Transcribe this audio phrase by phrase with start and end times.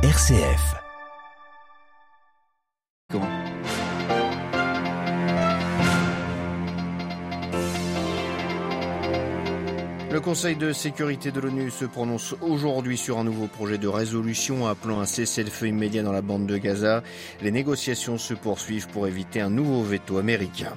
[0.00, 0.76] RCF.
[10.12, 14.68] Le Conseil de sécurité de l'ONU se prononce aujourd'hui sur un nouveau projet de résolution
[14.68, 17.02] appelant un cessez-le-feu immédiat dans la bande de Gaza.
[17.42, 20.76] Les négociations se poursuivent pour éviter un nouveau veto américain.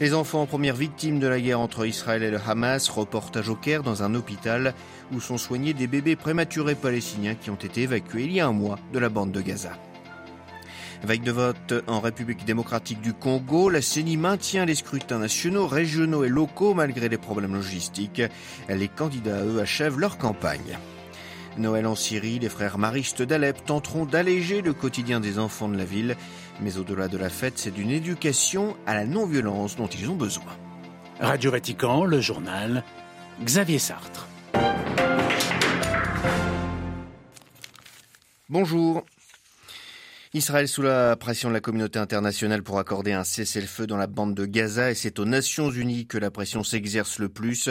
[0.00, 3.82] Les enfants premières victimes de la guerre entre Israël et le Hamas, reportage au Caire
[3.82, 4.72] dans un hôpital
[5.12, 8.52] où sont soignés des bébés prématurés palestiniens qui ont été évacués il y a un
[8.52, 9.72] mois de la bande de Gaza.
[11.02, 16.24] Veille de vote en République démocratique du Congo, la CENI maintient les scrutins nationaux, régionaux
[16.24, 18.22] et locaux malgré les problèmes logistiques.
[18.70, 20.78] Les candidats, eux, achèvent leur campagne.
[21.58, 25.84] Noël en Syrie, les frères maristes d'Alep tenteront d'alléger le quotidien des enfants de la
[25.84, 26.16] ville.
[26.62, 30.56] Mais au-delà de la fête, c'est d'une éducation à la non-violence dont ils ont besoin.
[31.20, 32.84] Radio Vatican, le journal,
[33.42, 34.28] Xavier Sartre.
[38.48, 39.04] Bonjour.
[40.32, 44.32] Israël sous la pression de la communauté internationale pour accorder un cessez-le-feu dans la bande
[44.36, 47.68] de Gaza et c'est aux Nations Unies que la pression s'exerce le plus.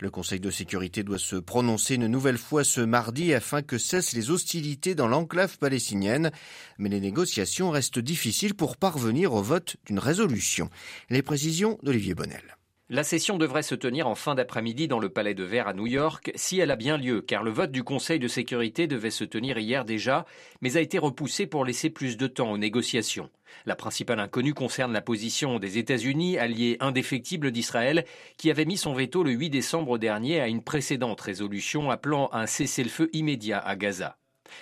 [0.00, 4.14] Le Conseil de sécurité doit se prononcer une nouvelle fois ce mardi afin que cessent
[4.14, 6.30] les hostilités dans l'enclave palestinienne.
[6.78, 10.70] Mais les négociations restent difficiles pour parvenir au vote d'une résolution.
[11.10, 12.57] Les précisions d'Olivier Bonnel.
[12.90, 15.86] La session devrait se tenir en fin d'après-midi dans le Palais de Verre à New
[15.86, 19.24] York, si elle a bien lieu, car le vote du Conseil de sécurité devait se
[19.24, 20.24] tenir hier déjà,
[20.62, 23.28] mais a été repoussé pour laisser plus de temps aux négociations.
[23.66, 28.06] La principale inconnue concerne la position des États-Unis, alliés indéfectibles d'Israël,
[28.38, 32.46] qui avait mis son veto le 8 décembre dernier à une précédente résolution appelant un
[32.46, 34.16] cessez-le-feu immédiat à Gaza.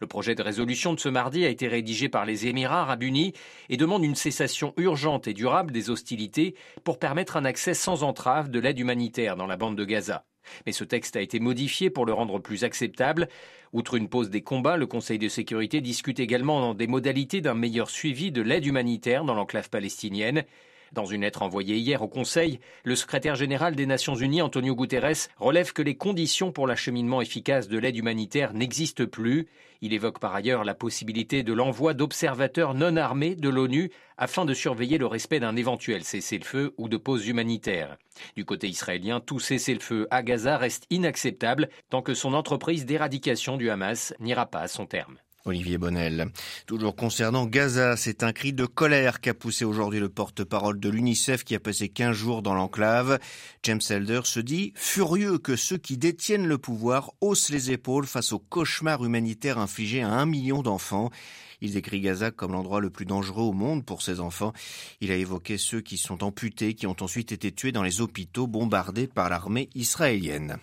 [0.00, 3.32] Le projet de résolution de ce mardi a été rédigé par les Émirats arabes unis
[3.68, 8.50] et demande une cessation urgente et durable des hostilités pour permettre un accès sans entrave
[8.50, 10.24] de l'aide humanitaire dans la bande de Gaza.
[10.66, 13.28] Mais ce texte a été modifié pour le rendre plus acceptable.
[13.72, 17.90] Outre une pause des combats, le Conseil de sécurité discute également des modalités d'un meilleur
[17.90, 20.44] suivi de l'aide humanitaire dans l'enclave palestinienne.
[20.92, 25.28] Dans une lettre envoyée hier au Conseil, le secrétaire général des Nations Unies, Antonio Guterres,
[25.38, 29.46] relève que les conditions pour l'acheminement efficace de l'aide humanitaire n'existent plus.
[29.82, 34.52] Il évoque par ailleurs la possibilité de l'envoi d'observateurs non armés de l'ONU afin de
[34.52, 37.96] surveiller le respect d'un éventuel cessez-le-feu ou de pause humanitaire.
[38.34, 43.70] Du côté israélien, tout cessez-le-feu à Gaza reste inacceptable tant que son entreprise d'éradication du
[43.70, 45.18] Hamas n'ira pas à son terme.
[45.44, 46.30] Olivier Bonnel.
[46.66, 51.44] Toujours concernant Gaza, c'est un cri de colère qu'a poussé aujourd'hui le porte-parole de l'UNICEF
[51.44, 53.18] qui a passé 15 jours dans l'enclave.
[53.62, 58.32] James Elder se dit furieux que ceux qui détiennent le pouvoir haussent les épaules face
[58.32, 61.10] au cauchemar humanitaire infligé à un million d'enfants.
[61.60, 64.52] Il décrit Gaza comme l'endroit le plus dangereux au monde pour ses enfants.
[65.00, 68.46] Il a évoqué ceux qui sont amputés, qui ont ensuite été tués dans les hôpitaux
[68.46, 70.56] bombardés par l'armée israélienne.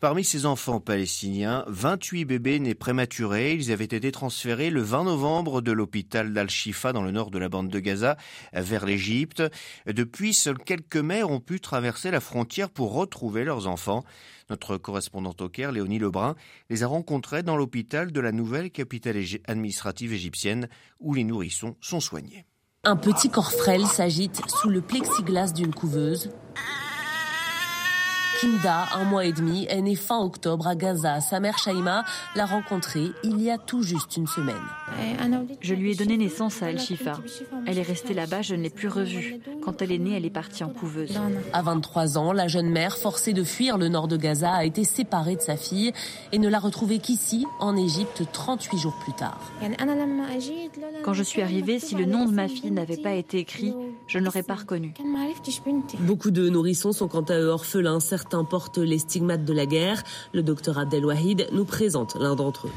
[0.00, 3.52] Parmi ces enfants palestiniens, 28 bébés nés prématurés.
[3.52, 7.48] Ils avaient été transférés le 20 novembre de l'hôpital d'Al-Shifa dans le nord de la
[7.48, 8.16] bande de Gaza
[8.54, 9.42] vers l'Égypte.
[9.86, 14.04] Depuis, seuls quelques mères ont pu traverser la frontière pour retrouver leurs enfants.
[14.50, 16.34] Notre correspondante au Caire, Léonie Lebrun,
[16.68, 19.16] les a rencontrés dans l'hôpital de la nouvelle capitale
[19.46, 20.68] administrative égyptienne
[20.98, 22.44] où les nourrissons sont soignés.
[22.82, 26.30] Un petit corps frêle s'agite sous le plexiglas d'une couveuse.
[28.40, 31.20] Kinda, un mois et demi, est née fin octobre à Gaza.
[31.20, 34.56] Sa mère Shaima l'a rencontrée il y a tout juste une semaine.
[35.60, 37.18] Je lui ai donné naissance à El-Shifa.
[37.66, 39.40] Elle est restée là-bas, je ne l'ai plus revue.
[39.62, 41.18] Quand elle est née, elle est partie en couveuse.
[41.52, 44.84] À 23 ans, la jeune mère, forcée de fuir le nord de Gaza, a été
[44.84, 45.92] séparée de sa fille
[46.32, 49.40] et ne l'a retrouvée qu'ici, en Égypte, 38 jours plus tard.
[51.04, 53.74] Quand je suis arrivée, si le nom de ma fille n'avait pas été écrit,
[54.06, 54.94] je ne l'aurais pas reconnu.
[56.00, 58.00] Beaucoup de nourrissons sont quant à eux orphelins.
[58.00, 60.02] Certains portent les stigmates de la guerre.
[60.32, 62.72] Le docteur Abdel Wahid nous présente l'un d'entre eux.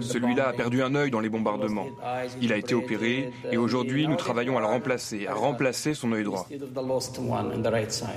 [0.00, 1.86] Celui-là a perdu un œil dans les bombardements.
[2.42, 6.24] Il a été opéré et aujourd'hui nous travaillons à le remplacer, à remplacer son œil
[6.24, 6.46] droit.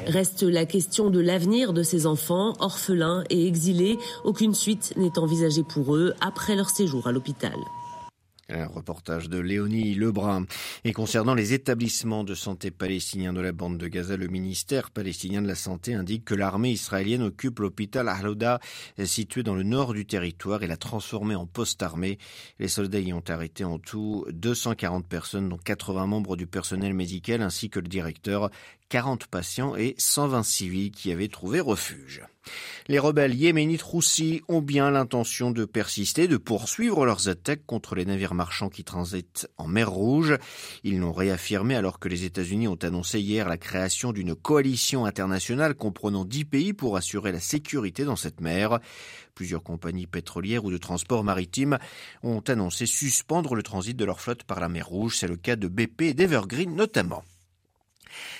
[0.07, 3.97] Reste la question de l'avenir de ces enfants, orphelins et exilés.
[4.25, 7.55] Aucune suite n'est envisagée pour eux après leur séjour à l'hôpital.
[8.49, 10.45] Un reportage de Léonie Lebrun.
[10.83, 15.41] Et concernant les établissements de santé palestiniens de la bande de Gaza, le ministère palestinien
[15.41, 18.59] de la Santé indique que l'armée israélienne occupe l'hôpital Ahlouda,
[19.05, 22.17] situé dans le nord du territoire, et l'a transformé en poste armé.
[22.59, 27.41] Les soldats y ont arrêté en tout 240 personnes, dont 80 membres du personnel médical
[27.41, 28.49] ainsi que le directeur.
[28.93, 32.21] 40 patients et 120 civils qui avaient trouvé refuge.
[32.87, 38.05] Les rebelles yéménites roussis ont bien l'intention de persister, de poursuivre leurs attaques contre les
[38.05, 40.37] navires marchands qui transitent en mer Rouge.
[40.83, 45.73] Ils l'ont réaffirmé alors que les États-Unis ont annoncé hier la création d'une coalition internationale
[45.73, 48.77] comprenant dix pays pour assurer la sécurité dans cette mer.
[49.33, 51.79] Plusieurs compagnies pétrolières ou de transport maritime
[52.21, 55.17] ont annoncé suspendre le transit de leur flotte par la mer Rouge.
[55.17, 57.23] C'est le cas de BP et d'Evergreen notamment.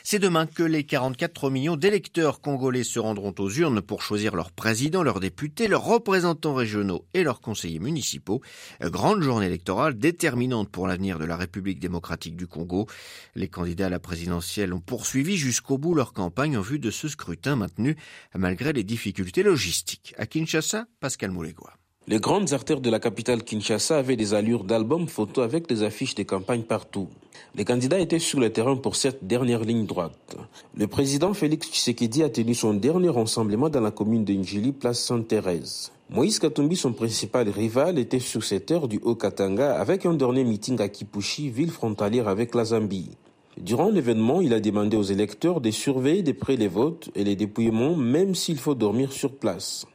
[0.04, 4.52] C'est demain que les 44 millions d'électeurs congolais se rendront aux urnes pour choisir leur
[4.52, 8.42] président, leurs députés, leurs représentants régionaux et leurs conseillers municipaux.
[8.82, 12.88] Grande journée électorale déterminante pour l'avenir de la République démocratique du Congo.
[13.36, 17.08] Les candidats à la présidentielle ont poursuivi jusqu'au bout leur campagne en vue de ce
[17.08, 17.96] scrutin maintenu
[18.36, 20.14] malgré les difficultés logistiques.
[20.18, 21.74] À Kinshasa, Pascal Moulégois.
[22.06, 26.16] Les grandes artères de la capitale Kinshasa avaient des allures d'albums photos avec des affiches
[26.16, 27.08] de campagne partout.
[27.56, 30.36] Les candidats étaient sur le terrain pour cette dernière ligne droite.
[30.76, 35.00] Le président Félix Tshisekedi a tenu son dernier rassemblement dans la commune de Njili, place
[35.00, 35.94] Sainte-Thérèse.
[36.10, 40.82] Moïse Katumbi, son principal rival, était sur cette heure du Haut-Katanga avec un dernier meeting
[40.82, 43.12] à Kipushi, ville frontalière avec la Zambie.
[43.58, 47.38] Durant l'événement, il a demandé aux électeurs de surveiller de près les votes et les
[47.38, 49.86] dépouillements, même s'il faut dormir sur place.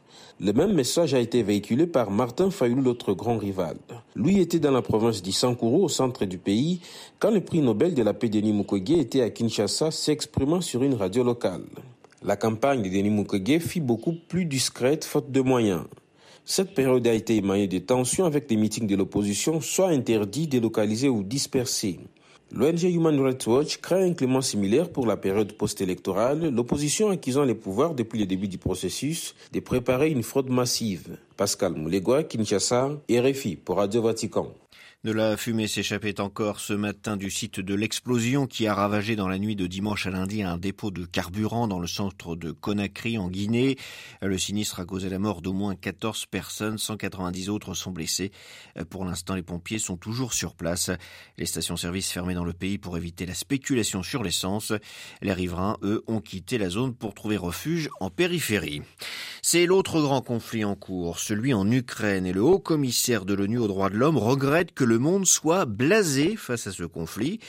[0.41, 3.77] Le même message a été véhiculé par Martin Fayoulou, l'autre grand rival.
[4.15, 6.81] Lui était dans la province d'Issankuru, au centre du pays,
[7.19, 10.95] quand le prix Nobel de la paix Denis Mukwege était à Kinshasa, s'exprimant sur une
[10.95, 11.65] radio locale.
[12.23, 15.83] La campagne de Denis Mukwege fit beaucoup plus discrète faute de moyens.
[16.45, 21.09] Cette période a été émaillée de tensions avec des meetings de l'opposition, soit interdits, délocalisés
[21.09, 21.99] ou dispersés.
[22.51, 27.55] L'ONG Human Rights Watch crée un climat similaire pour la période post-électorale, l'opposition acquisant les
[27.55, 31.19] pouvoirs depuis le début du processus de préparer une fraude massive.
[31.37, 34.55] Pascal Moulegua, Kinshasa, RFI pour Radio Vatican.
[35.05, 39.29] De la fumée s'échappait encore ce matin du site de l'explosion qui a ravagé dans
[39.29, 43.17] la nuit de dimanche à lundi un dépôt de carburant dans le centre de Conakry
[43.17, 43.77] en Guinée.
[44.21, 48.33] Le sinistre a causé la mort d'au moins 14 personnes, 190 autres sont blessés.
[48.91, 50.91] Pour l'instant, les pompiers sont toujours sur place.
[51.37, 54.73] Les stations-service fermées dans le pays pour éviter la spéculation sur l'essence.
[55.23, 58.83] Les riverains, eux, ont quitté la zone pour trouver refuge en périphérie.
[59.43, 63.59] C'est l'autre grand conflit en cours, celui en Ukraine, et le haut commissaire de l'ONU
[63.59, 67.41] aux droits de l'homme regrette que le monde soit blasé face à ce conflit.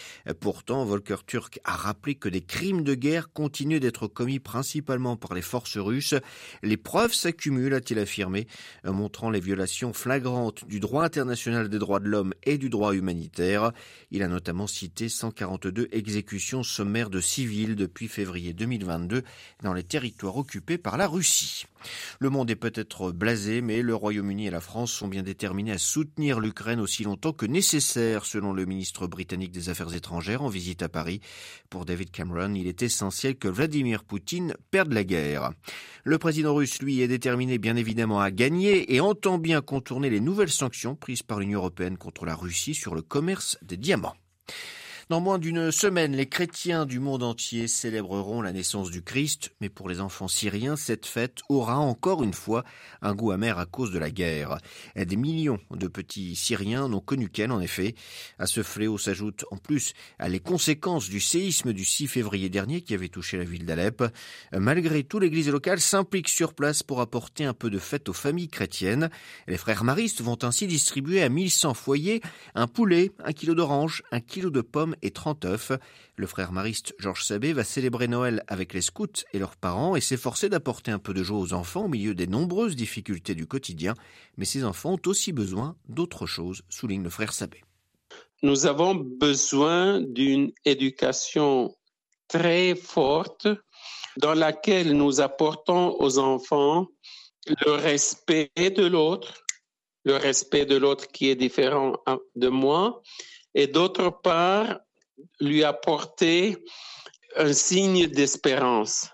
[0.42, 5.34] Pourtant, Volker Turk a rappelé que des crimes de guerre continuent d'être commis principalement par
[5.34, 6.16] les forces russes.
[6.64, 8.46] Les preuves s'accumulent, a-t-il affirmé,
[8.84, 13.72] montrant les violations flagrantes du droit international des droits de l'homme et du droit humanitaire.
[14.12, 19.24] Il a notamment cité 142 exécutions sommaires de civils depuis février 2022
[19.64, 21.66] dans les territoires occupés par la Russie.
[22.20, 25.78] Le monde est peut-être blasé, mais le Royaume-Uni et la France sont bien déterminés à
[25.78, 30.82] soutenir l'Ukraine aussi longtemps que nécessaire, selon le ministre britannique des Affaires étrangères en visite
[30.82, 31.22] à Paris.
[31.70, 35.52] Pour David Cameron, il est essentiel que Vladimir Poutine perde la guerre.
[36.04, 40.20] Le président russe, lui, est déterminé bien évidemment à gagner et entend bien contourner les
[40.20, 44.16] nouvelles sanctions prises par l'Union européenne contre la Russie sur le commerce des diamants.
[45.10, 49.68] Dans moins d'une semaine, les chrétiens du monde entier célébreront la naissance du Christ, mais
[49.68, 52.64] pour les enfants syriens, cette fête aura encore une fois
[53.02, 54.60] un goût amer à cause de la guerre.
[54.96, 57.96] Des millions de petits Syriens n'ont connu qu'elle, en effet.
[58.38, 62.94] À ce fléau s'ajoutent en plus les conséquences du séisme du 6 février dernier qui
[62.94, 64.04] avait touché la ville d'Alep.
[64.54, 68.48] Malgré tout, l'église locale s'implique sur place pour apporter un peu de fête aux familles
[68.48, 69.10] chrétiennes.
[69.48, 72.22] Les frères maristes vont ainsi distribuer à 1100 foyers
[72.54, 75.72] un poulet, un kilo d'orange, un kilo de pommes et 30 œufs.
[76.16, 80.02] Le frère mariste Georges Sabé va célébrer Noël avec les scouts et leurs parents et
[80.02, 83.94] s'efforcer d'apporter un peu de joie aux enfants au milieu des nombreuses difficultés du quotidien.
[84.38, 87.64] Mais ces enfants ont aussi besoin d'autre chose, souligne le frère Sabé.
[88.42, 91.76] Nous avons besoin d'une éducation
[92.28, 93.48] très forte
[94.18, 96.88] dans laquelle nous apportons aux enfants
[97.48, 99.44] le respect de l'autre,
[100.06, 101.94] le respect de l'autre qui est différent
[102.36, 103.02] de moi,
[103.56, 104.80] et d'autre part,
[105.40, 106.58] lui apporter
[107.36, 109.10] un signe d'espérance.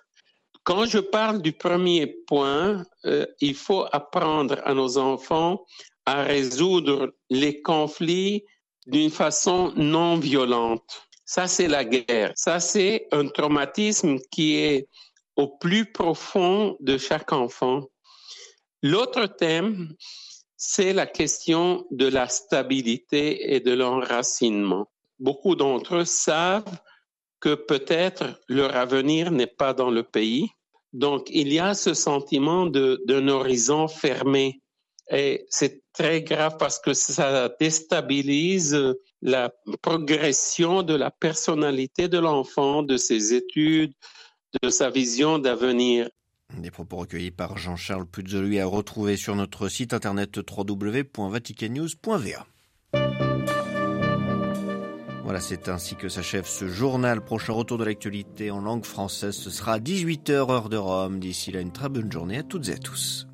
[0.64, 5.64] Quand je parle du premier point, euh, il faut apprendre à nos enfants
[6.06, 8.44] à résoudre les conflits
[8.88, 11.04] d'une façon non violente.
[11.26, 12.32] Ça, c'est la guerre.
[12.36, 14.88] Ça, c'est un traumatisme qui est
[15.36, 17.84] au plus profond de chaque enfant.
[18.82, 19.94] L'autre thème,
[20.56, 24.88] c'est la question de la stabilité et de l'enracinement
[25.20, 26.80] beaucoup d'entre eux savent
[27.40, 30.50] que peut-être leur avenir n'est pas dans le pays.
[30.94, 34.62] Donc, il y a ce sentiment d'un horizon fermé
[35.12, 38.78] Et c'est très grave parce que ça déstabilise
[39.22, 43.94] la progression de la personnalité de l'enfant, de ses études,
[44.64, 46.10] de sa vision d'avenir.
[46.58, 52.48] Des propos recueillis par Jean-Charles Puzzelui à retrouver sur notre site internet www.vaticannews.va.
[55.26, 57.20] Voilà, c'est ainsi que s'achève ce journal.
[57.20, 61.20] Prochain retour de l'actualité en langue française, ce sera à 18h heure de Rome.
[61.20, 63.26] D'ici là, une très bonne journée à toutes et à tous.